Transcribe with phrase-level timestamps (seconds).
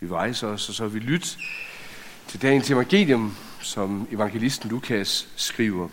[0.00, 1.28] Vi vil rejse os, og så vil vi lytte
[2.28, 5.88] til dagens evangelium, som evangelisten Lukas skriver.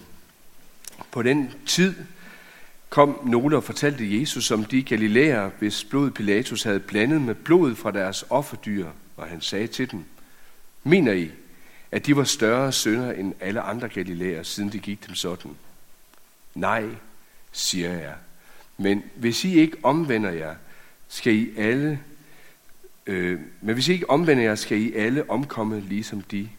[1.12, 1.94] På den tid
[2.90, 7.76] kom nogle og fortalte Jesus om de galilæer, hvis blod Pilatus havde blandet med blod
[7.76, 8.88] fra deres offerdyr,
[9.18, 10.06] og han sagde til dem,
[10.88, 11.32] Mener I,
[11.92, 15.52] at de var større sønder end alle andre galilæer, siden det gik dem sådan?
[16.56, 16.86] Nej,
[17.52, 18.14] siger jeg.
[18.78, 20.56] Men hvis I ikke omvender jer,
[21.08, 22.00] skal I alle
[23.08, 26.50] øh, men hvis I ikke omvender jer, skal I alle omkomme ligesom de.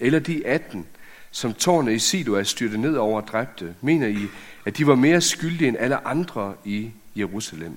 [0.00, 0.86] Eller de 18,
[1.30, 4.26] som tårne i Sido er styrtet ned over og dræbte, mener I,
[4.66, 7.76] at de var mere skyldige end alle andre i Jerusalem?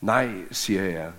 [0.00, 1.12] Nej, siger jeg.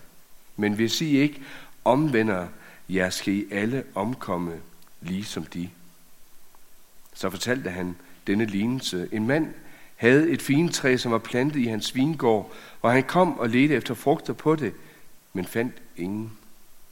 [0.58, 1.42] Men hvis I ikke
[1.86, 2.48] omvender
[2.90, 4.54] jer, skal I alle omkomme
[5.02, 5.70] ligesom de.
[7.14, 7.96] Så fortalte han
[8.28, 9.08] denne lignelse.
[9.12, 9.54] En mand
[9.96, 12.52] havde et fint træ, som var plantet i hans vingård,
[12.82, 14.74] og han kom og ledte efter frugter på det,
[15.36, 16.38] men fandt ingen.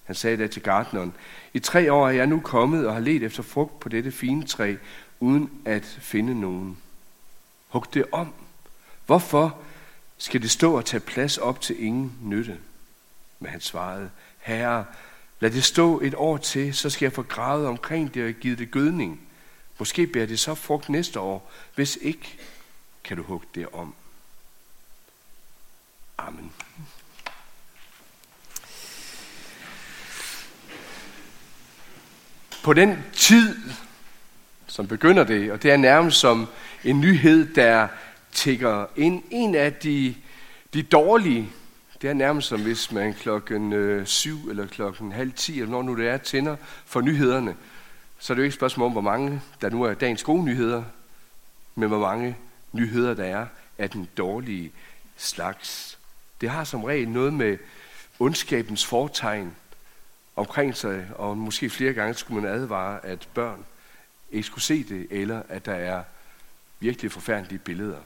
[0.03, 1.13] Han sagde da til gartneren,
[1.53, 4.43] i tre år er jeg nu kommet og har let efter frugt på dette fine
[4.43, 4.75] træ,
[5.19, 6.77] uden at finde nogen.
[7.67, 8.33] Hug det om.
[9.05, 9.57] Hvorfor
[10.17, 12.57] skal det stå og tage plads op til ingen nytte?
[13.39, 14.09] Men han svarede,
[14.39, 14.85] Herre,
[15.39, 18.55] lad det stå et år til, så skal jeg få gravet omkring det og give
[18.55, 19.21] det gødning.
[19.79, 21.51] Måske bærer det så frugt næste år.
[21.75, 22.37] Hvis ikke,
[23.03, 23.95] kan du hugge det om.
[26.17, 26.51] Amen.
[32.63, 33.55] På den tid,
[34.67, 36.47] som begynder det, og det er nærmest som
[36.83, 37.87] en nyhed, der
[38.31, 39.23] tigger ind.
[39.31, 40.15] En af de,
[40.73, 41.49] de dårlige,
[42.01, 45.81] det er nærmest som hvis man klokken øh, syv eller klokken halv ti, eller når
[45.81, 46.55] nu det er, tænder
[46.85, 47.55] for nyhederne.
[48.19, 50.43] Så er det jo ikke et spørgsmål om, hvor mange der nu er dagens gode
[50.43, 50.83] nyheder,
[51.75, 52.37] men hvor mange
[52.71, 53.45] nyheder der er
[53.77, 54.71] af den dårlige
[55.17, 55.97] slags.
[56.41, 57.57] Det har som regel noget med
[58.19, 59.55] ondskabens fortegn
[60.35, 63.65] omkring sig, og måske flere gange skulle man advare, at børn
[64.31, 66.03] ikke skulle se det, eller at der er
[66.79, 67.99] virkelig forfærdelige billeder.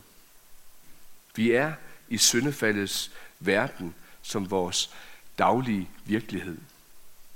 [1.36, 1.74] Vi er
[2.10, 4.96] i syndefaldets verden som vores
[5.38, 6.58] daglige virkelighed.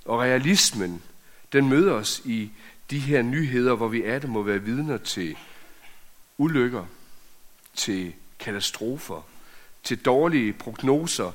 [0.06, 1.02] Og realismen,
[1.53, 2.52] den møder os i
[2.90, 5.38] de her nyheder, hvor vi er det må være vidner til
[6.38, 6.85] ulykker,
[7.75, 9.22] til katastrofer,
[9.84, 11.31] til dårlige prognoser,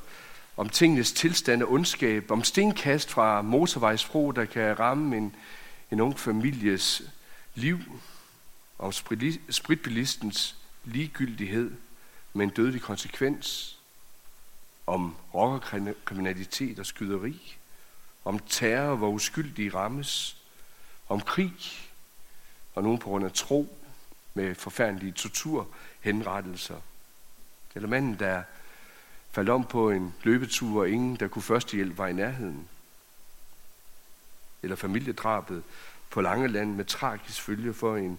[0.56, 5.34] om tingenes tilstand og ondskab, om stenkast fra motorvejsfro, der kan ramme en,
[5.90, 7.02] en ung families
[7.54, 7.78] liv,
[8.78, 8.92] om
[9.50, 11.72] spritbilistens ligegyldighed
[12.32, 13.78] med en dødelig konsekvens,
[14.86, 17.56] om rockerkriminalitet og skyderi,
[18.24, 20.36] om terror, hvor uskyldige rammes,
[21.08, 21.54] om krig,
[22.74, 23.78] og nogen på grund af tro
[24.34, 26.80] med forfærdelige torturhenrettelser.
[27.74, 28.42] Eller manden, der
[29.36, 32.68] faldt om på en løbetur, og ingen, der kunne førstehjælp, var i nærheden.
[34.62, 35.62] Eller familiedrabet
[36.10, 38.18] på Langeland med tragisk følge for en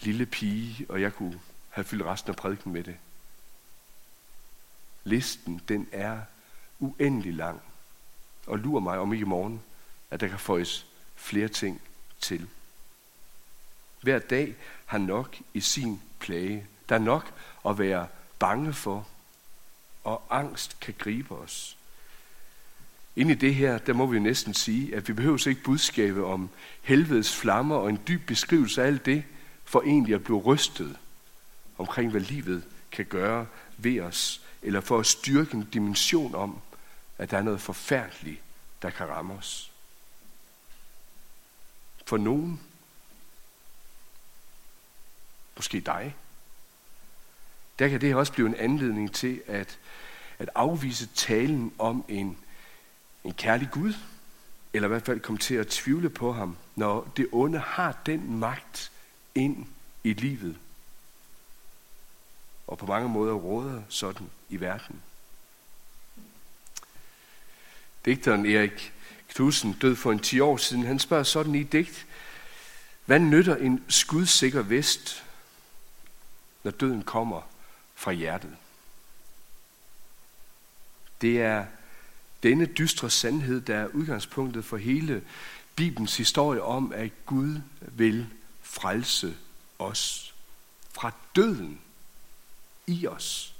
[0.00, 2.96] lille pige, og jeg kunne have fyldt resten af prædiken med det.
[5.04, 6.20] Listen, den er
[6.78, 7.62] uendelig lang.
[8.46, 9.62] Og lurer mig om ikke i morgen,
[10.10, 10.86] at der kan føjes
[11.16, 11.80] flere ting
[12.20, 12.48] til.
[14.00, 14.56] Hver dag
[14.86, 16.66] har nok i sin plage.
[16.88, 17.32] Der er nok
[17.66, 18.08] at være
[18.38, 19.08] bange for,
[20.04, 21.76] og angst kan gribe os.
[23.16, 26.50] Ind i det her, der må vi næsten sige, at vi behøver ikke budskabe om
[26.82, 29.24] helvedes flammer og en dyb beskrivelse af alt det,
[29.64, 30.98] for egentlig at blive rystet
[31.78, 33.46] omkring, hvad livet kan gøre
[33.76, 36.60] ved os, eller for at styrke en dimension om,
[37.18, 38.40] at der er noget forfærdeligt,
[38.82, 39.72] der kan ramme os.
[42.06, 42.60] For nogen,
[45.56, 46.14] måske dig,
[47.82, 49.78] der kan det også blive en anledning til at
[50.42, 52.38] at afvise talen om en,
[53.24, 53.94] en kærlig Gud,
[54.72, 58.38] eller i hvert fald komme til at tvivle på ham, når det onde har den
[58.38, 58.92] magt
[59.34, 59.66] ind
[60.04, 60.56] i livet,
[62.66, 65.02] og på mange måder råder sådan i verden.
[68.04, 68.92] Digteren Erik
[69.28, 70.84] Knudsen død for en 10 år siden.
[70.84, 72.06] Han spørger sådan i digt,
[73.04, 75.24] hvad nytter en skudsikker vest,
[76.62, 77.51] når døden kommer
[78.02, 78.56] fra hjertet?
[81.20, 81.66] Det er
[82.42, 85.24] denne dystre sandhed, der er udgangspunktet for hele
[85.76, 88.26] Bibelens historie om, at Gud vil
[88.62, 89.36] frelse
[89.78, 90.34] os
[90.92, 91.80] fra døden
[92.86, 93.54] i os.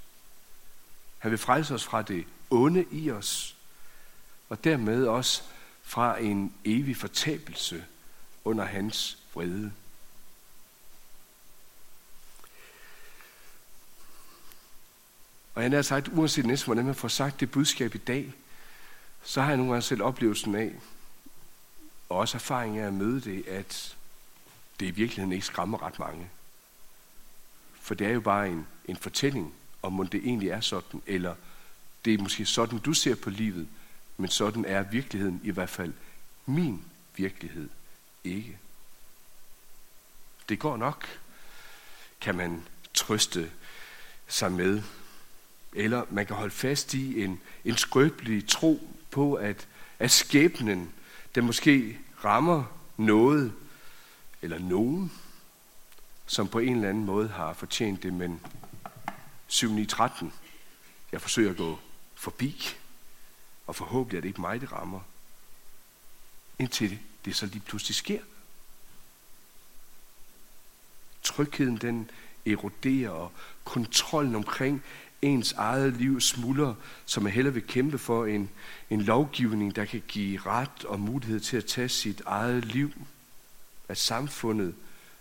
[1.19, 3.57] Han vil frelse os fra det onde i os,
[4.49, 5.43] og dermed også
[5.83, 7.85] fra en evig fortabelse
[8.45, 9.73] under hans vrede.
[15.55, 18.35] Og jeg har sagt, uanset næsten hvordan man får sagt det budskab i dag,
[19.25, 20.73] så har jeg nogle gange selv oplevelsen af,
[22.09, 23.97] og også erfaring af at møde det, at
[24.81, 26.31] det i virkeligheden ikke skræmmer ret mange.
[27.75, 31.35] For det er jo bare en, en fortælling, om det egentlig er sådan, eller
[32.05, 33.69] det er måske sådan, du ser på livet,
[34.17, 35.93] men sådan er virkeligheden i hvert fald
[36.47, 36.85] min
[37.17, 37.69] virkelighed
[38.25, 38.59] ikke.
[40.49, 41.09] Det går nok,
[42.21, 42.63] kan man
[42.95, 43.51] trøste
[44.29, 44.83] sig med.
[45.73, 50.93] Eller man kan holde fast i en, en skrøbelig tro på, at, at skæbnen,
[51.35, 52.65] den måske rammer
[52.97, 53.53] noget,
[54.43, 55.13] eller nogen,
[56.27, 58.41] som på en eller anden måde har fortjent det, men
[59.51, 60.25] 7-9-13,
[61.13, 61.79] jeg forsøger at gå
[62.15, 62.75] forbi,
[63.67, 65.01] og forhåbentlig er det ikke mig, det rammer,
[66.59, 68.21] indtil det, det så lige pludselig sker.
[71.23, 72.11] Trygheden, den
[72.47, 73.33] eroderer, og
[73.65, 74.83] kontrollen omkring
[75.23, 76.75] ens eget liv smuldrer,
[77.07, 78.51] så man hellere vil kæmpe for en,
[78.91, 82.93] en lovgivning, der kan give ret og mulighed til at tage sit eget liv.
[83.89, 84.75] At samfundet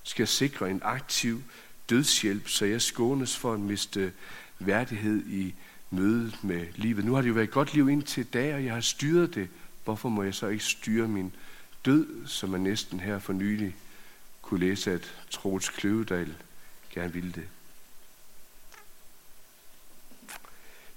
[0.04, 1.44] skal sikre en aktiv
[1.90, 4.14] dødshjælp, så jeg skånes for at miste
[4.60, 5.54] værdighed i
[5.90, 7.06] mødet med livet.
[7.06, 9.50] Nu har det jo været et godt liv indtil dag, og jeg har styret det.
[9.84, 11.34] Hvorfor må jeg så ikke styre min
[11.86, 13.76] død, som man næsten her for nylig
[14.42, 16.36] kunne læse, at Troels Kløvedal
[16.94, 17.48] gerne ville det.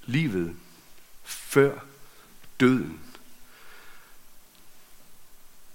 [0.07, 0.57] Livet
[1.23, 1.79] før
[2.61, 3.01] døden.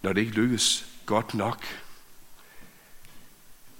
[0.01, 1.65] Når det ikke lykkes godt nok,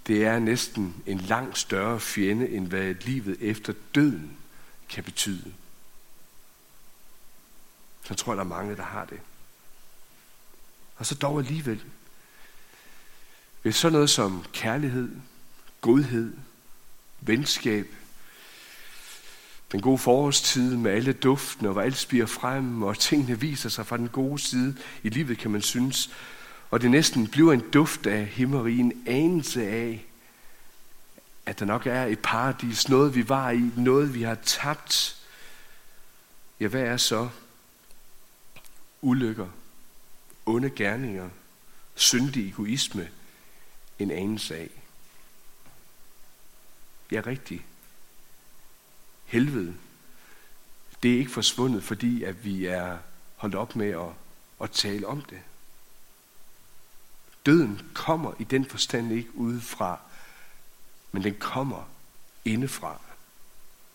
[0.08, 4.38] det er næsten en langt større fjende, end hvad livet efter døden
[4.90, 5.54] kan betyde.
[8.04, 9.20] Så tror jeg, der er mange, der har det.
[10.96, 11.84] Og så dog alligevel.
[13.62, 15.16] Hvis så noget som kærlighed,
[15.82, 16.34] godhed,
[17.22, 17.96] venskab,
[19.72, 23.98] den gode forårstid med alle duftene, hvor alt spiger frem, og tingene viser sig fra
[23.98, 26.10] den gode side i livet, kan man synes.
[26.72, 30.06] Og det næsten bliver en duft af himmeri, en anelse af,
[31.46, 35.18] at der nok er et paradis, noget vi var i, noget vi har tabt.
[36.60, 37.30] Ja, hvad er så
[39.02, 39.48] ulykker,
[40.46, 41.30] onde gerninger,
[41.96, 43.10] syndig egoisme,
[44.00, 44.70] en anelse af?
[47.12, 47.62] Ja, rigtigt.
[49.30, 49.76] Helvede,
[51.04, 52.98] det er ikke forsvundet, fordi at vi er
[53.36, 54.14] holdt op med at,
[54.62, 55.40] at tale om det.
[57.46, 60.00] Døden kommer i den forstand ikke udefra,
[61.12, 61.90] men den kommer
[62.46, 63.02] indefra,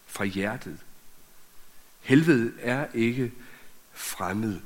[0.06, 0.78] fra hjertet.
[2.00, 3.32] Helvede er ikke
[3.92, 4.60] fremmed.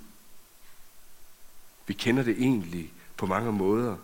[1.87, 3.97] Vi kender det egentlig på mange måder,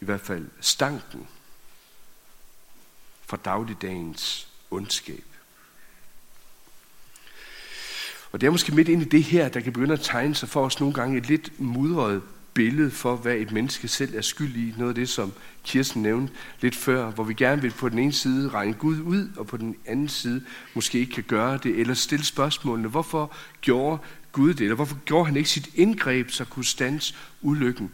[0.00, 1.28] i hvert fald stanken
[3.22, 5.24] fra dagligdagens ondskab.
[8.32, 10.48] Og det er måske midt ind i det her, der kan begynde at tegne sig
[10.48, 12.22] for os nogle gange et lidt mudret
[12.54, 14.74] billede for, hvad et menneske selv er skyld i.
[14.76, 15.32] Noget af det, som
[15.64, 19.28] Kirsten nævnte lidt før, hvor vi gerne vil på den ene side regne Gud ud,
[19.36, 20.44] og på den anden side
[20.74, 23.98] måske ikke kan gøre det, eller stille spørgsmålene, hvorfor gjorde
[24.32, 27.92] Gud det, eller hvorfor gjorde han ikke sit indgreb, så kunne stands ulykken,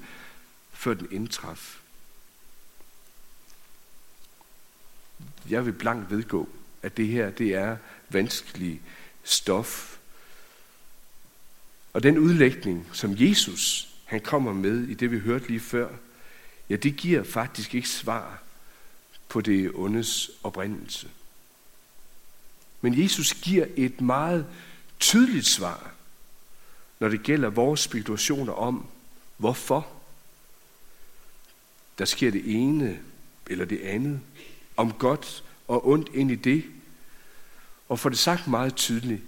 [0.73, 1.81] før den indtraf.
[5.51, 6.49] Jeg vil blankt vedgå,
[6.83, 7.77] at det her, det er
[8.09, 8.81] vanskelig
[9.25, 9.97] stof.
[11.97, 15.89] Og den udlægning, som Jesus han kommer med i det, vi hørte lige før,
[16.71, 18.43] ja, det giver faktisk ikke svar
[19.29, 21.09] på det ondes oprindelse.
[22.81, 24.47] Men Jesus giver et meget
[25.01, 25.91] tydeligt svar,
[27.01, 28.87] når det gælder vores spekulationer om,
[29.37, 29.89] hvorfor
[31.99, 33.01] der sker det ene
[33.47, 34.21] eller det andet,
[34.77, 36.65] om godt og ondt ind i det,
[37.89, 39.23] og får det sagt meget tydeligt,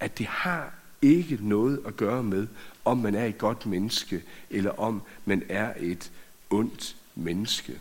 [0.00, 2.46] at det har ikke noget at gøre med,
[2.84, 6.10] om man er et godt menneske, eller om man er et
[6.50, 7.80] ondt menneske.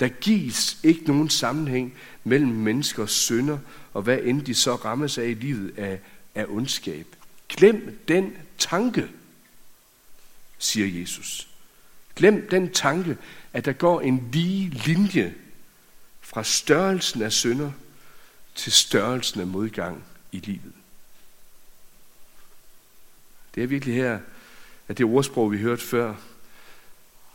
[0.00, 3.58] Der gives ikke nogen sammenhæng mellem menneskers synder,
[3.94, 6.00] og hvad end de så rammes af i livet af,
[6.34, 7.06] af ondskab.
[7.48, 9.08] Glem den tanke,
[10.58, 11.48] siger Jesus.
[12.16, 13.16] Glem den tanke,
[13.52, 15.34] at der går en lige linje
[16.20, 17.72] fra størrelsen af synder
[18.54, 20.72] til størrelsen af modgang i livet.
[23.54, 24.20] Det er virkelig her,
[24.88, 26.14] at det ordsprog, vi hørte før,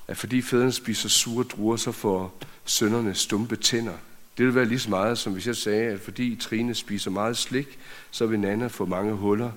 [0.07, 3.97] at fordi fædrene spiser sure druer, så får sønderne stumpe tænder.
[4.37, 7.37] Det vil være lige så meget, som hvis jeg sagde, at fordi Trine spiser meget
[7.37, 7.79] slik,
[8.11, 9.51] så vil Nana få mange huller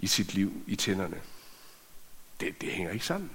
[0.00, 1.20] i sit liv i tænderne.
[2.40, 3.30] Det, det hænger ikke sammen.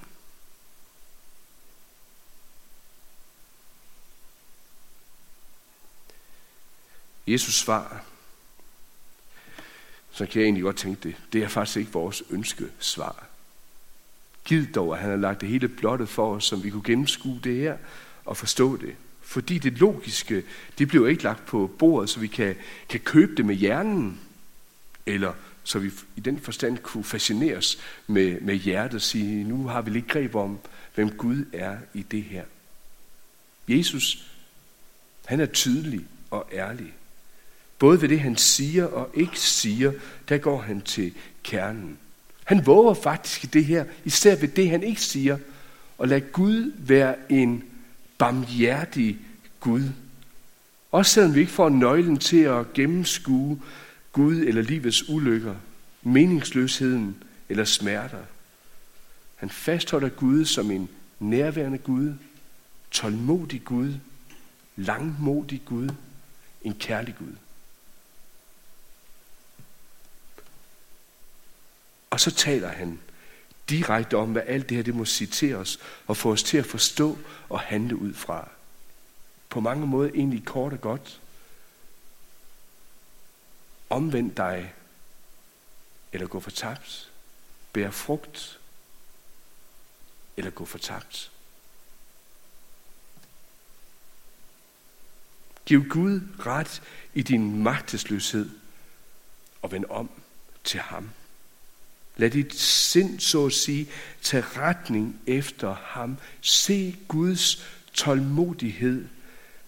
[7.28, 8.04] Jesus svar
[10.12, 11.16] så kan jeg egentlig godt tænke det.
[11.34, 13.26] Det er faktisk ikke vores ønskesvar.
[14.46, 17.40] Gid dog, at han har lagt det hele blottet for os, som vi kunne gennemskue
[17.44, 17.78] det her
[18.26, 18.96] og forstå det.
[19.22, 20.44] Fordi det logiske,
[20.78, 22.56] det bliver ikke lagt på bordet, så vi kan,
[22.90, 24.20] kan købe det med hjernen,
[25.06, 29.82] eller så vi i den forstand kunne fascineres med, med hjertet og sige, nu har
[29.82, 30.60] vi lidt greb om,
[30.96, 32.44] hvem Gud er i det her.
[33.68, 34.32] Jesus,
[35.26, 36.94] han er tydelig og ærlig.
[37.80, 39.92] Både ved det, han siger og ikke siger,
[40.30, 41.98] der går han til kernen.
[42.44, 45.38] Han våger faktisk det her, især ved det, han ikke siger,
[45.98, 47.64] og lad Gud være en
[48.18, 49.18] barmhjertig
[49.60, 49.84] Gud.
[50.92, 53.62] Også selvom vi ikke får nøglen til at gennemskue
[54.12, 55.56] Gud eller livets ulykker,
[56.04, 57.16] meningsløsheden
[57.50, 58.24] eller smerter.
[59.36, 62.14] Han fastholder Gud som en nærværende Gud,
[62.92, 63.94] tålmodig Gud,
[64.76, 65.90] langmodig Gud,
[66.62, 67.36] en kærlig Gud.
[72.20, 73.00] Og så taler han
[73.70, 76.58] direkte om, hvad alt det her det må sige til os, og få os til
[76.58, 77.18] at forstå
[77.50, 78.50] og handle ud fra.
[79.50, 81.22] På mange måder egentlig kort og godt.
[83.90, 84.74] Omvend dig,
[86.14, 87.12] eller gå fortabt.
[87.74, 88.60] Bær frugt,
[90.38, 91.32] eller gå fortabt.
[95.66, 96.82] Giv Gud ret
[97.14, 98.50] i din magtesløshed,
[99.62, 100.10] og vend om
[100.64, 101.10] til ham.
[102.20, 103.88] Lad dit sind, så at sige,
[104.22, 106.18] tage retning efter ham.
[106.42, 109.06] Se Guds tålmodighed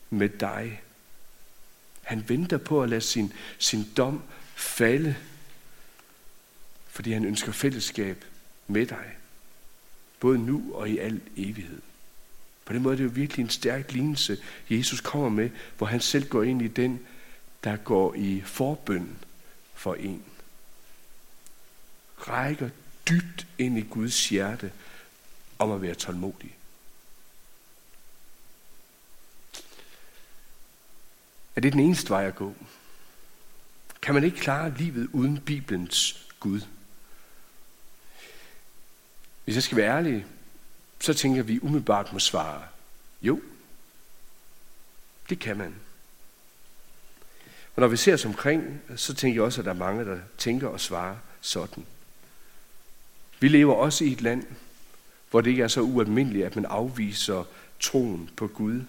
[0.10, 0.82] med dig.
[2.02, 4.22] Han venter på at lade sin, sin dom
[4.56, 5.16] falde,
[6.88, 8.26] fordi han ønsker fællesskab
[8.68, 9.06] med dig.
[10.20, 11.82] Både nu og i al evighed.
[12.66, 14.38] På den måde er det jo virkelig en stærk lignelse,
[14.70, 17.00] Jesus kommer med, hvor han selv går ind i den,
[17.64, 19.18] der går i forbøn
[19.74, 20.24] for en
[22.28, 22.70] rækker
[23.10, 24.72] dybt ind i Guds hjerte
[25.60, 26.58] om at være tålmodig.
[31.56, 32.56] Er det den eneste vej at gå?
[34.02, 36.62] Kan man ikke klare livet uden Bibelens Gud?
[39.44, 40.26] Hvis jeg skal være ærlig,
[41.00, 42.64] så tænker vi umiddelbart må svare,
[43.22, 43.42] jo,
[45.30, 45.76] det kan man.
[47.76, 50.20] Og når vi ser os omkring, så tænker jeg også, at der er mange, der
[50.38, 51.86] tænker og svarer sådan.
[53.42, 54.44] Vi lever også i et land,
[55.30, 57.44] hvor det ikke er så ualmindeligt, at man afviser
[57.80, 58.82] troen på Gud.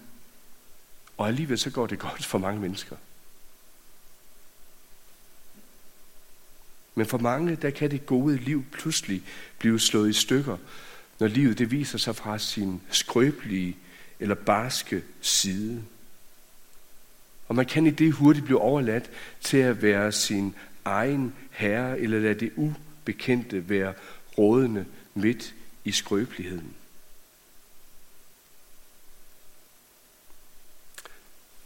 [1.16, 2.96] Og alligevel så går det godt for mange mennesker.
[6.94, 9.22] Men for mange, der kan det gode liv pludselig
[9.58, 10.56] blive slået i stykker,
[11.18, 13.76] når livet det viser sig fra sin skrøbelige
[14.20, 15.84] eller barske side.
[17.48, 20.54] Og man kan i det hurtigt blive overladt til at være sin
[20.84, 23.94] egen herre, eller lade det ubekendte være
[24.38, 26.74] rådende midt i skrøbeligheden.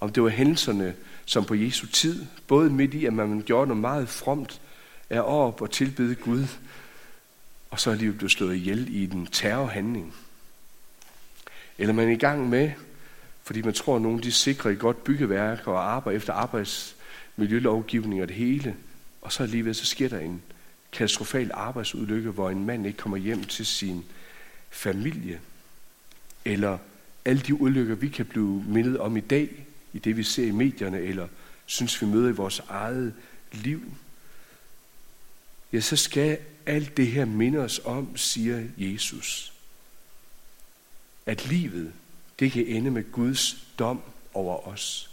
[0.00, 3.80] Om det var hændelserne, som på Jesu tid, både midt i, at man gjorde noget
[3.80, 4.60] meget fromt,
[5.10, 6.46] er op og tilbede Gud,
[7.70, 10.14] og så er livet blevet slået ihjel i den terrorhandling.
[11.78, 12.70] Eller man er i gang med,
[13.42, 18.28] fordi man tror, at nogen de sikrer et godt byggeværk og arbejder efter arbejdsmiljølovgivning og
[18.28, 18.76] det hele,
[19.22, 20.42] og så alligevel så sker der en
[20.96, 24.04] katastrofal arbejdsulykke, hvor en mand ikke kommer hjem til sin
[24.70, 25.40] familie,
[26.44, 26.78] eller
[27.24, 30.50] alle de ulykker, vi kan blive mindet om i dag, i det vi ser i
[30.50, 31.28] medierne, eller
[31.66, 33.14] synes vi møder i vores eget
[33.52, 33.82] liv,
[35.72, 39.52] ja, så skal alt det her minde os om, siger Jesus,
[41.26, 41.92] at livet,
[42.38, 44.02] det kan ende med Guds dom
[44.34, 45.10] over os.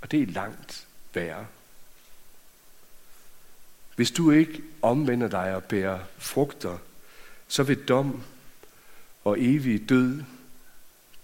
[0.00, 1.46] Og det er langt værre.
[3.98, 6.78] Hvis du ikke omvender dig og bærer frugter,
[7.48, 8.22] så vil dom
[9.24, 10.22] og evig død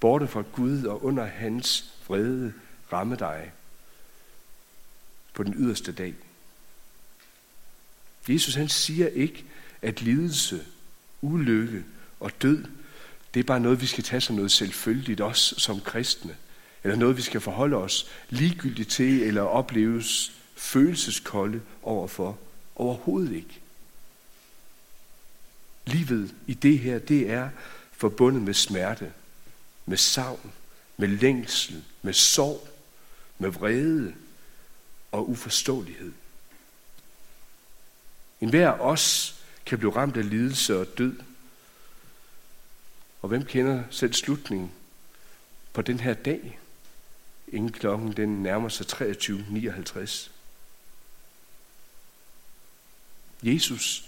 [0.01, 2.53] borte fra Gud og under hans vrede
[2.93, 3.53] ramme dig
[5.35, 6.15] på den yderste dag.
[8.29, 9.45] Jesus han siger ikke,
[9.83, 10.65] at lidelse,
[11.23, 11.85] ulykke
[12.21, 12.65] og død,
[13.35, 16.37] det er bare noget, vi skal tage som noget selvfølgeligt, også som kristne.
[16.85, 22.39] Eller noget, vi skal forholde os ligegyldigt til, eller opleves følelseskolde overfor.
[22.77, 23.61] Overhovedet ikke.
[25.87, 27.51] Livet i det her, det er
[27.93, 29.13] forbundet med smerte,
[29.87, 30.53] med savn,
[30.97, 32.69] med længsel, med sorg,
[33.39, 34.15] med vrede
[35.13, 36.13] og uforståelighed.
[38.41, 41.17] En hver af os kan blive ramt af lidelse og død.
[43.23, 44.73] Og hvem kender selv slutningen
[45.73, 46.59] på den her dag,
[47.49, 50.34] inden klokken den nærmer sig 23.59?
[53.45, 54.05] Jesus,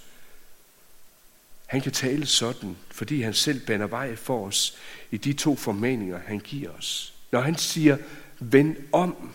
[1.66, 4.76] han kan tale sådan, fordi han selv baner vej for os
[5.10, 7.14] i de to formaninger, han giver os.
[7.30, 7.96] Når han siger,
[8.40, 9.32] vend om,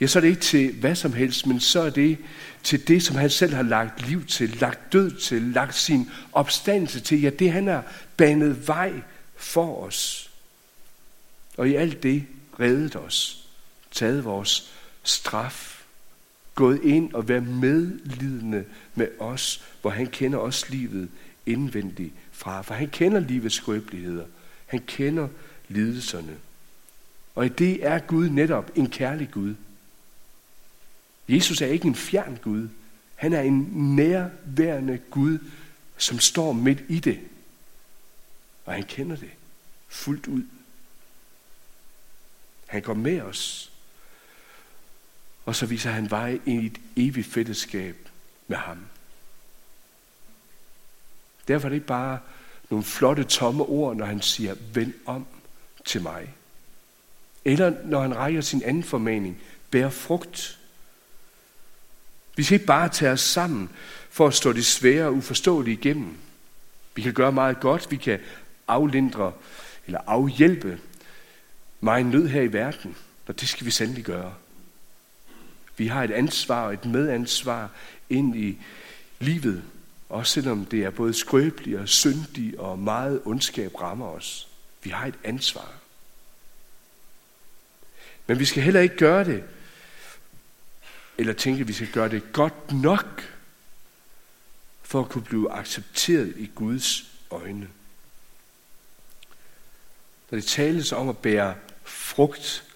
[0.00, 2.18] ja, så er det ikke til hvad som helst, men så er det
[2.62, 7.00] til det, som han selv har lagt liv til, lagt død til, lagt sin opstandelse
[7.00, 7.20] til.
[7.20, 8.92] Ja, det han har banet vej
[9.36, 10.30] for os.
[11.56, 12.26] Og i alt det
[12.60, 13.44] reddet os,
[13.92, 14.72] taget vores
[15.02, 15.77] straf,
[16.58, 21.08] gået ind og været medlidende med os, hvor han kender os livet
[21.46, 22.62] indvendigt fra.
[22.62, 24.26] For han kender livets skrøbeligheder.
[24.66, 25.28] Han kender
[25.68, 26.36] lidelserne.
[27.34, 29.54] Og i det er Gud netop en kærlig Gud.
[31.28, 32.68] Jesus er ikke en fjern Gud.
[33.14, 35.38] Han er en nærværende Gud,
[35.96, 37.20] som står midt i det.
[38.64, 39.30] Og han kender det
[39.88, 40.42] fuldt ud.
[42.66, 43.72] Han går med os.
[45.48, 48.08] Og så viser han vej ind i et evigt fællesskab
[48.48, 48.78] med ham.
[51.48, 52.18] Derfor er det ikke bare
[52.70, 55.26] nogle flotte tomme ord, når han siger, vend om
[55.84, 56.34] til mig.
[57.44, 59.38] Eller når han rækker sin anden formaning,
[59.70, 60.58] bær frugt.
[62.36, 63.70] Vi skal ikke bare tage os sammen
[64.10, 66.16] for at stå det svære og uforståelige igennem.
[66.94, 68.20] Vi kan gøre meget godt, vi kan
[68.66, 69.32] aflindre
[69.86, 70.80] eller afhjælpe
[71.80, 74.34] meget nød her i verden, og det skal vi sandelig gøre.
[75.78, 77.70] Vi har et ansvar og et medansvar
[78.10, 78.58] ind i
[79.18, 79.64] livet,
[80.08, 84.48] også selvom det er både skrøbeligt og syndigt og meget ondskab rammer os.
[84.82, 85.72] Vi har et ansvar.
[88.26, 89.44] Men vi skal heller ikke gøre det,
[91.18, 93.22] eller tænke, at vi skal gøre det godt nok,
[94.82, 97.68] for at kunne blive accepteret i Guds øjne.
[100.30, 101.54] Når det tales om at bære
[101.84, 102.67] frugt,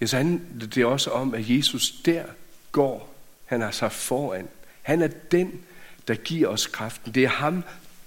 [0.00, 2.24] ja, så handler det også om, at Jesus der
[2.72, 3.14] går.
[3.44, 4.48] Han er sig foran.
[4.82, 5.60] Han er den,
[6.08, 7.14] der giver os kraften.
[7.14, 7.64] Det er ham,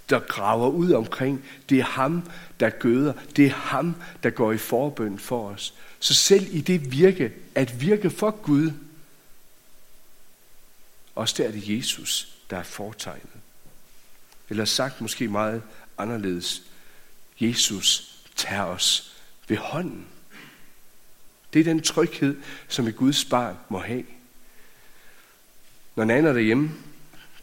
[0.09, 1.45] der graver ud omkring.
[1.69, 3.13] Det er ham, der gøder.
[3.35, 5.73] Det er ham, der går i forbøn for os.
[5.99, 8.71] Så selv i det virke, at virke for Gud,
[11.15, 13.29] også der er det Jesus, der er fortegnet.
[14.49, 15.61] Eller sagt måske meget
[15.97, 16.63] anderledes.
[17.39, 20.07] Jesus tager os ved hånden.
[21.53, 22.37] Det er den tryghed,
[22.67, 24.03] som et Guds barn må have.
[25.95, 26.71] Når Nana er derhjemme,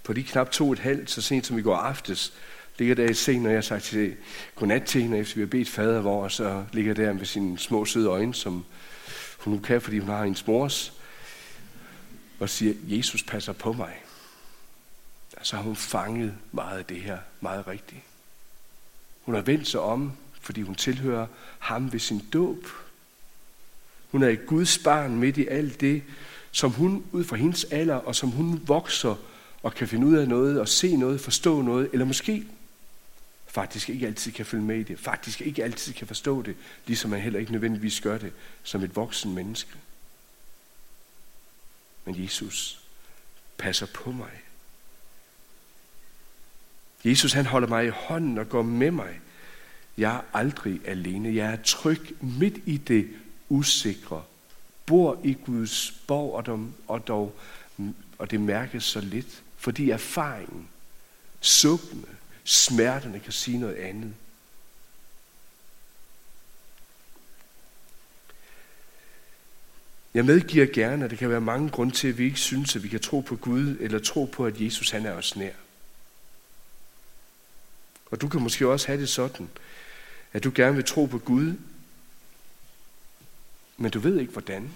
[0.04, 2.32] på de knap to og et halvt, så sent som i går aftes,
[2.78, 4.16] ligger der i seng, når jeg har sagt til
[4.54, 7.84] godnat til hende, efter vi har bedt fader vor, så ligger der med sine små
[7.84, 8.64] søde øjne, som
[9.38, 10.92] hun nu kan, fordi hun har en mors,
[12.40, 14.02] og siger, Jesus passer på mig.
[15.42, 18.00] Så har hun fanget meget af det her, meget rigtigt.
[19.22, 21.26] Hun har vendt sig om, fordi hun tilhører
[21.58, 22.66] ham ved sin dåb.
[24.10, 26.02] Hun er et Guds barn midt i alt det,
[26.52, 29.14] som hun ud fra hendes alder, og som hun vokser
[29.62, 32.44] og kan finde ud af noget, og se noget, forstå noget, eller måske
[33.46, 37.10] faktisk ikke altid kan følge med i det, faktisk ikke altid kan forstå det, ligesom
[37.10, 39.70] man heller ikke nødvendigvis gør det som et voksen menneske.
[42.04, 42.80] Men Jesus
[43.58, 44.30] passer på mig.
[47.04, 49.20] Jesus han holder mig i hånden og går med mig.
[49.98, 51.34] Jeg er aldrig alene.
[51.34, 53.08] Jeg er tryg midt i det
[53.48, 54.24] usikre.
[54.86, 57.38] Bor i Guds borg, og, dog, og, dog,
[58.18, 59.42] og det mærkes så lidt.
[59.56, 60.68] Fordi erfaringen,
[61.40, 62.06] sukkene,
[62.44, 64.14] smerterne kan sige noget andet.
[70.14, 72.82] Jeg medgiver gerne, at der kan være mange grunde til, at vi ikke synes, at
[72.82, 75.52] vi kan tro på Gud, eller tro på, at Jesus han er os nær.
[78.10, 79.50] Og du kan måske også have det sådan,
[80.32, 81.54] at du gerne vil tro på Gud,
[83.78, 84.70] men du ved ikke hvordan.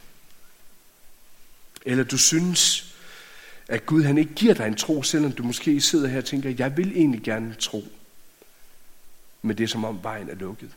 [1.86, 2.94] Eller du synes,
[3.68, 6.54] at Gud han ikke giver dig en tro, selvom du måske sidder her og tænker,
[6.58, 7.84] jeg vil egentlig gerne tro.
[9.42, 10.70] Men det er som om vejen er lukket.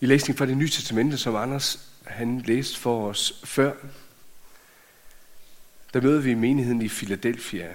[0.00, 3.74] I læsningen fra det nye testamente, som Anders han læste for os før,
[5.94, 7.68] der møder vi menigheden i Philadelphia.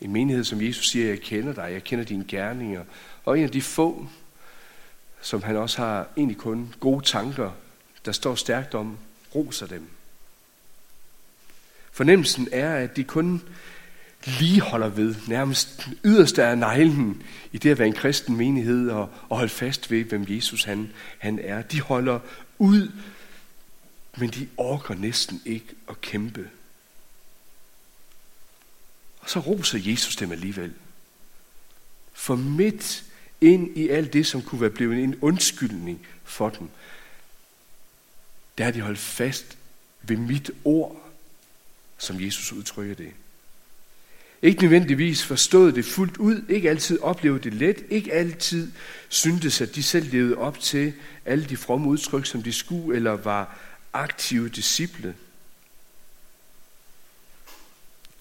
[0.00, 2.84] En menighed, som Jesus siger, jeg kender dig, jeg kender dine gerninger.
[3.24, 4.06] Og en af de få,
[5.20, 7.50] som han også har egentlig kun gode tanker,
[8.04, 8.98] der står stærkt om,
[9.34, 9.88] roser dem.
[11.92, 13.42] Fornemmelsen er, at de kun
[14.26, 19.10] lige holder ved, nærmest yderst af neglen i det at være en kristen menighed og,
[19.28, 21.62] og holde fast ved, hvem Jesus han, han er.
[21.62, 22.20] De holder
[22.58, 22.92] ud,
[24.16, 26.50] men de orker næsten ikke at kæmpe.
[29.20, 30.72] Og så roser Jesus dem alligevel.
[32.12, 33.04] For midt
[33.42, 36.68] ind i alt det, som kunne være blevet en undskyldning for dem,
[38.58, 39.58] der har de holdt fast
[40.02, 41.10] ved mit ord,
[41.98, 43.12] som Jesus udtrykker det.
[44.42, 48.72] Ikke nødvendigvis forstået det fuldt ud, ikke altid oplevet det let, ikke altid
[49.08, 50.92] syntes, at de selv levede op til
[51.24, 53.58] alle de fromme udtryk, som de skulle, eller var
[53.92, 55.14] aktive disciple.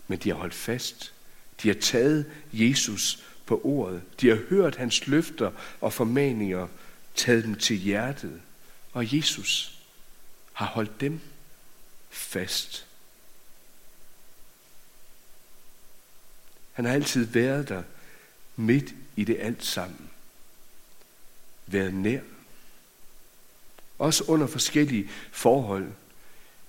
[0.08, 1.14] Men de har holdt fast.
[1.64, 4.02] De har taget Jesus på ordet.
[4.22, 6.68] De har hørt hans løfter og formaninger,
[7.16, 8.42] taget dem til hjertet.
[8.94, 9.80] Og Jesus
[10.54, 11.20] har holdt dem
[12.10, 12.86] fast.
[16.72, 17.84] Han har altid været der
[18.56, 20.10] midt i det alt sammen.
[21.68, 22.22] Været nær.
[24.00, 25.92] Også under forskellige forhold.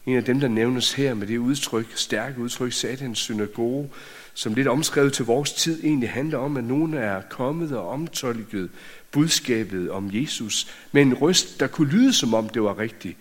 [0.06, 3.90] En af dem, der nævnes her med det udtryk, stærke udtryk, satans synagoge,
[4.34, 8.70] som lidt omskrevet til vores tid egentlig handler om, at nogen er kommet og omtolket
[9.10, 13.16] budskabet om Jesus med en røst, der kunne lyde som om det var rigtigt,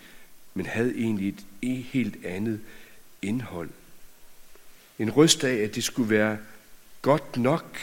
[0.54, 1.28] men havde egentlig
[1.62, 2.60] et helt andet
[3.22, 3.70] indhold.
[4.98, 6.38] En røst af, at det skulle være
[7.02, 7.78] godt nok.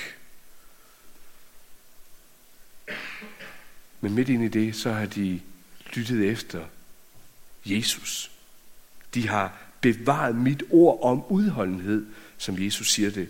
[4.02, 5.40] Men midt ind i det, så har de
[5.94, 6.66] lyttet efter
[7.66, 8.32] Jesus.
[9.14, 12.06] De har bevaret mit ord om udholdenhed,
[12.38, 13.30] som Jesus siger det.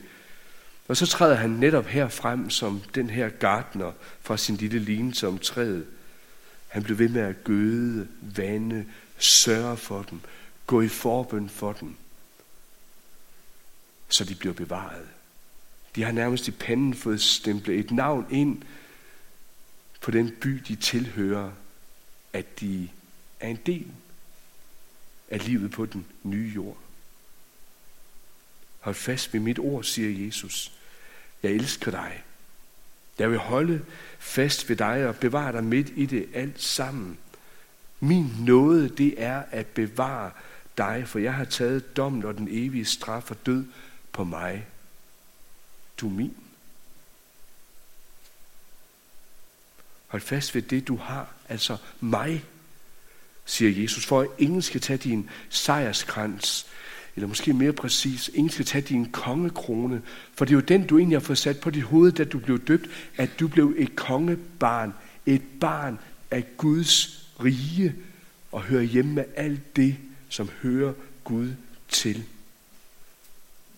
[0.87, 5.13] Og så træder han netop her frem som den her gartner fra sin lille line
[5.13, 5.85] som træet.
[6.67, 8.85] Han blev ved med at gøde, vande,
[9.17, 10.21] sørge for dem,
[10.67, 11.95] gå i forbøn for dem,
[14.09, 15.05] så de bliver bevaret.
[15.95, 18.61] De har nærmest i panden fået stemplet et navn ind
[20.01, 21.51] på den by, de tilhører,
[22.33, 22.89] at de
[23.39, 23.87] er en del
[25.29, 26.77] af livet på den nye jord.
[28.79, 30.71] Hold fast ved mit ord, siger Jesus.
[31.43, 32.23] Jeg elsker dig.
[33.19, 33.85] Jeg vil holde
[34.19, 37.17] fast ved dig og bevare dig midt i det alt sammen.
[37.99, 40.31] Min nåde, det er at bevare
[40.77, 43.65] dig, for jeg har taget dommen og den evige straf og død
[44.11, 44.67] på mig
[45.99, 46.35] du er min.
[50.07, 52.45] Hold fast ved det, du har, altså mig,
[53.49, 56.65] siger Jesus, for at ingen skal tage din sejrskrans,
[57.15, 60.01] eller måske mere præcis, ingen skal tage din kongekrone,
[60.33, 62.39] for det er jo den, du egentlig har fået sat på dit hoved, da du
[62.39, 64.93] blev døbt, at du blev et kongebarn,
[65.25, 65.99] et barn
[66.31, 67.95] af Guds rige,
[68.51, 69.95] og hører hjemme med alt det,
[70.29, 71.49] som hører Gud
[71.89, 72.23] til.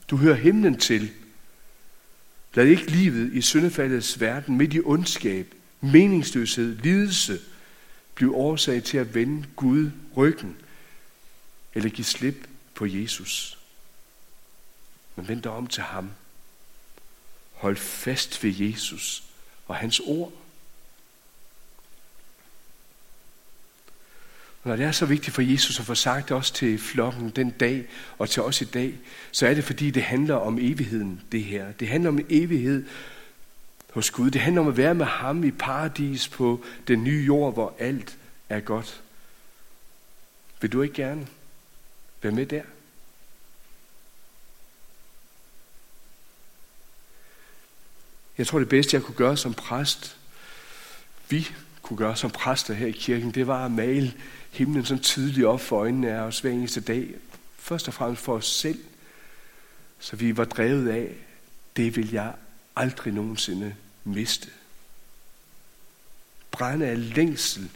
[0.09, 1.11] Du hører himlen til,
[2.53, 7.39] Lad ikke livet i syndefaldets verden midt i ondskab, meningsløshed, lidelse
[8.21, 10.57] blive årsag til at vende Gud ryggen
[11.73, 13.59] eller give slip på Jesus.
[15.15, 16.11] Men vend dig om til ham.
[17.53, 19.23] Hold fast ved Jesus
[19.67, 20.33] og hans ord.
[24.63, 27.29] Og når det er så vigtigt for Jesus at få sagt det også til flokken
[27.29, 28.99] den dag og til os i dag,
[29.31, 31.71] så er det fordi det handler om evigheden, det her.
[31.71, 32.85] Det handler om evighed
[33.91, 34.31] hos Gud.
[34.31, 38.17] Det handler om at være med ham i paradis på den nye jord, hvor alt
[38.49, 39.01] er godt.
[40.61, 41.27] Vil du ikke gerne
[42.21, 42.63] være med der?
[48.37, 50.17] Jeg tror det bedste jeg kunne gøre som præst,
[51.29, 51.47] vi
[51.81, 54.13] kunne gøre som præster her i kirken, det var at male
[54.51, 57.13] himlen så tydeligt op for øjnene af os hver eneste dag.
[57.57, 58.79] Først og fremmest for os selv,
[59.99, 61.15] så vi var drevet af,
[61.75, 62.33] det vil jeg
[62.81, 64.49] aldrig nogensinde miste.
[66.51, 67.69] Brænde af længsel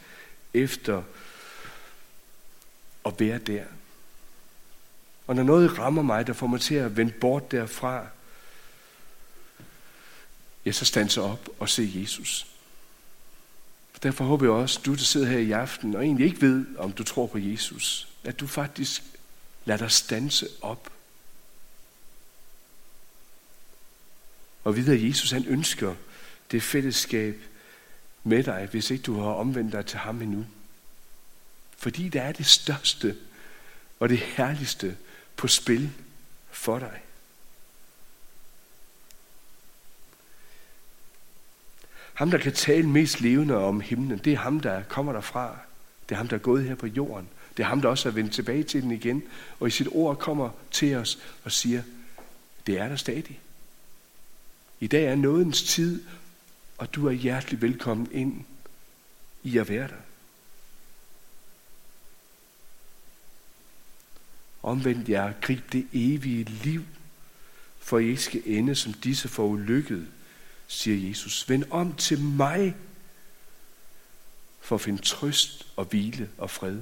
[0.54, 1.04] efter
[3.06, 3.64] at være der.
[5.28, 8.08] Og når noget rammer mig, der får mig til at vende bort derfra,
[10.66, 12.48] ja, så standser op og se Jesus.
[14.04, 16.66] Derfor håber jeg også, at du, der sidder her i aften, og egentlig ikke ved,
[16.78, 19.04] om du tror på Jesus, at du faktisk
[19.66, 20.95] lader dig stanse op.
[24.66, 25.96] Og vide, at Jesus han ønsker
[26.52, 27.42] det fællesskab
[28.24, 30.46] med dig, hvis ikke du har omvendt dig til ham endnu.
[31.78, 33.16] Fordi det er det største
[34.00, 34.98] og det herligste
[35.36, 35.92] på spil
[36.52, 37.02] for dig.
[42.14, 45.58] Ham, der kan tale mest levende om himlen, det er ham, der kommer derfra.
[46.10, 47.28] Det er ham, der er gået her på jorden.
[47.58, 49.24] Det er ham, der også er vendt tilbage til den igen.
[49.60, 51.84] Og i sit ord kommer til os og siger,
[52.68, 53.40] det er der stadig.
[54.80, 56.04] I dag er nådens tid,
[56.78, 58.46] og du er hjertelig velkommen ind
[59.44, 60.02] i at være der.
[64.64, 66.84] Omvendt jer, grib det evige liv,
[67.80, 70.08] for I ikke skal ende som disse for ulykket,
[70.68, 71.50] siger Jesus.
[71.50, 72.76] Vend om til mig
[74.60, 76.82] for at finde trøst og hvile og fred.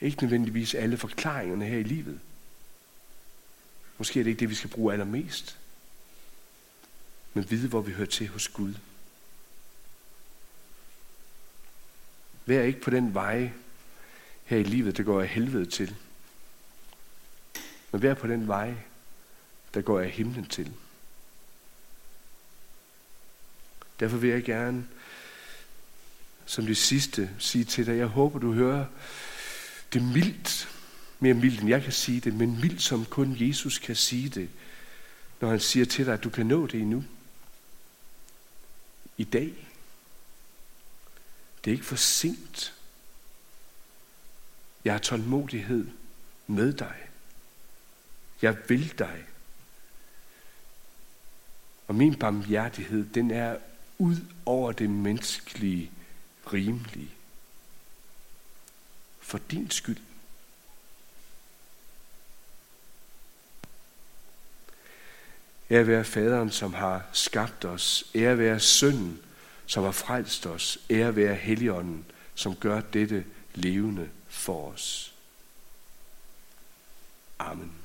[0.00, 2.20] Ikke nødvendigvis alle forklaringerne her i livet.
[3.98, 5.58] Måske er det ikke det, vi skal bruge allermest.
[7.34, 8.74] Men vide, hvor vi hører til hos Gud.
[12.46, 13.50] Vær ikke på den vej
[14.44, 15.96] her i livet, der går af helvede til.
[17.92, 18.74] Men vær på den vej,
[19.74, 20.72] der går af himlen til.
[24.00, 24.86] Derfor vil jeg gerne
[26.46, 28.86] som det sidste sige til dig, jeg håber, du hører
[29.92, 30.68] det mildt,
[31.20, 34.48] mere mildt end jeg kan sige det, men mildt som kun Jesus kan sige det,
[35.40, 37.04] når han siger til dig, at du kan nå det endnu.
[39.16, 39.68] I dag.
[41.64, 42.74] Det er ikke for sent.
[44.84, 45.88] Jeg har tålmodighed
[46.46, 46.96] med dig.
[48.42, 49.24] Jeg vil dig.
[51.88, 53.58] Og min barmhjertighed, den er
[53.98, 55.90] ud over det menneskelige
[56.52, 57.10] rimelige.
[59.20, 60.11] For din skyld.
[65.72, 68.04] Ære være faderen, som har skabt os.
[68.14, 69.20] Ære være sønnen,
[69.66, 70.78] som har frelst os.
[70.90, 72.04] Ære være helligånden,
[72.34, 75.14] som gør dette levende for os.
[77.38, 77.81] Amen.